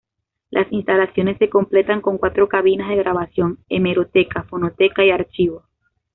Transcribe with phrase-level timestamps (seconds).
[0.49, 5.65] Las instalaciones se completan con cuatro cabinas de grabación, hemeroteca, fonoteca y archivo.